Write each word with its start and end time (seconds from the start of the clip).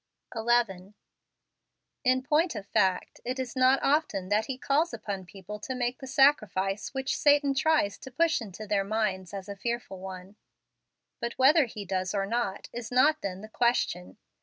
11. 0.35 0.95
In 2.03 2.23
point 2.23 2.55
of 2.55 2.65
fact, 2.65 3.21
it 3.23 3.37
is 3.37 3.55
not 3.55 3.77
often 3.83 4.29
that 4.29 4.47
He 4.47 4.57
calls 4.57 4.95
upon 4.95 5.27
people 5.27 5.59
to 5.59 5.75
make 5.75 5.99
the 5.99 6.07
sacrifice 6.07 6.91
which 6.91 7.15
Satan 7.19 7.53
tries 7.53 7.99
to 7.99 8.09
push 8.09 8.41
into 8.41 8.65
their 8.65 8.83
minds 8.83 9.31
as 9.31 9.47
a 9.47 9.55
fearful 9.55 9.99
one; 9.99 10.37
but 11.19 11.33
whether 11.37 11.65
He 11.65 11.85
does 11.85 12.15
or 12.15 12.25
not 12.25 12.67
is 12.73 12.91
not 12.91 13.21
then 13.21 13.41
the 13.41 13.47
question. 13.47 14.17